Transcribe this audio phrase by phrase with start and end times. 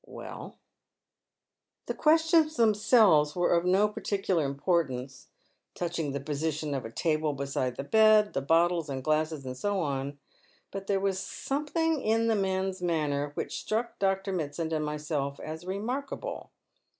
[0.06, 0.58] "Well?''"
[1.86, 5.28] The questions themselves were of no particular importance—
[5.76, 9.78] touching the position of a table beside the bed, the bottles and glasses, and so
[9.78, 10.18] on.
[10.72, 14.32] But there was something in the man's manner which struck Dr.
[14.32, 16.50] Mitsand and myself as remarkable.